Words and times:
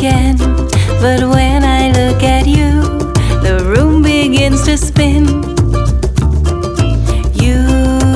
again. 0.00 0.38
But 1.02 1.20
when 1.28 1.62
I 1.62 1.88
look 1.88 2.22
at 2.22 2.46
you, 2.46 2.80
the 3.42 3.62
room 3.68 4.02
begins 4.02 4.64
to 4.64 4.78
spin. 4.78 5.26
You, 7.34 7.60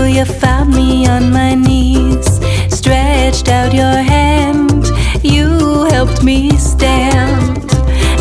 you 0.07 0.25
found 0.25 0.71
me 0.75 1.07
on 1.07 1.31
my 1.31 1.55
knees, 1.55 2.27
stretched 2.75 3.49
out 3.49 3.75
your 3.75 3.99
hand. 4.15 4.87
You 5.23 5.85
helped 5.91 6.23
me 6.25 6.57
stand. 6.57 7.69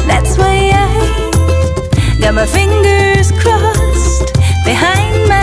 That's 0.10 0.38
why 0.38 0.72
I 0.74 2.18
got 2.20 2.34
my 2.34 2.46
fingers 2.46 3.32
crossed 3.42 4.34
behind 4.66 5.30
my. 5.30 5.43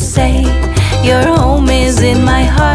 say 0.00 0.42
your 1.04 1.22
home 1.22 1.68
is 1.68 2.00
in 2.00 2.24
my 2.24 2.42
heart. 2.42 2.69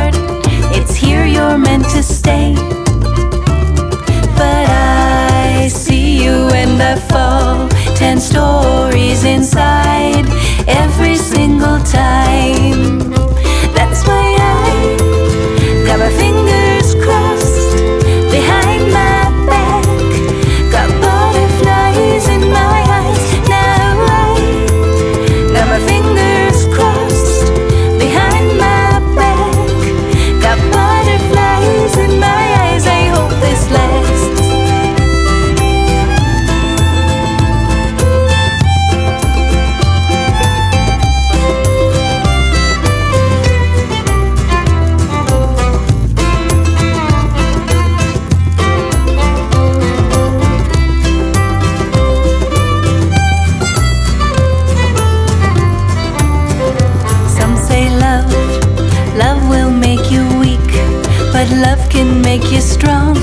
love 61.76 61.90
can 61.90 62.22
make 62.22 62.52
you 62.52 62.62
strong. 62.62 63.16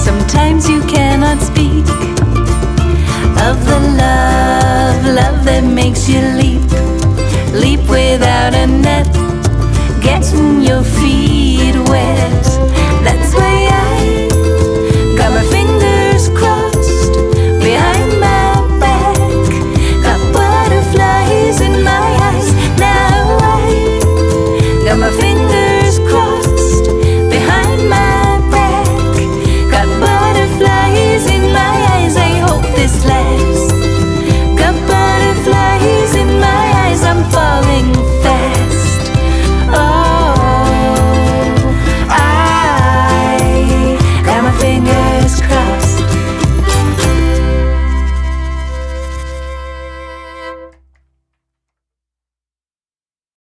Sometimes 0.00 0.68
you 0.68 0.80
cannot 0.82 1.40
speak 1.40 1.86
of 3.48 3.56
the 3.66 3.78
love, 3.98 5.04
love 5.06 5.44
that 5.44 5.64
makes 5.64 6.08
you 6.08 6.20
leap, 6.40 6.62
leap 7.52 7.80
without 7.88 8.54
a 8.54 8.66
net, 8.66 9.06
getting 10.02 10.62
your 10.62 10.82
feet. 10.82 11.43